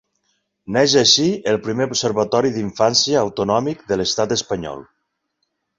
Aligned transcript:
Neix 0.77 0.95
així 1.01 1.25
el 1.51 1.59
primer 1.67 1.87
Observatori 1.91 2.53
d'infància 2.57 3.21
autonòmic 3.27 3.87
de 3.93 4.01
l'estat 4.01 4.39
espanyol. 4.39 4.85